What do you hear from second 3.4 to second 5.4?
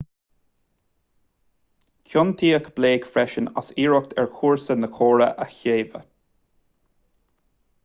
as iarracht ar chúrsa na córa